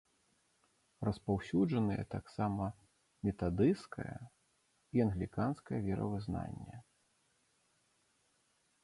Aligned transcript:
Распаўсюджаныя 1.07 2.03
таксама 2.15 2.65
метадысцкае 3.29 4.15
і 4.15 4.97
англіканскае 5.07 5.79
веравызнанне. 5.89 6.75